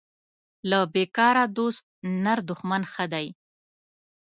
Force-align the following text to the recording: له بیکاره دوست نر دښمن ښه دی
له 0.69 0.79
بیکاره 0.93 1.43
دوست 1.57 1.85
نر 2.23 2.39
دښمن 2.49 2.81
ښه 2.91 3.05
دی 3.13 3.27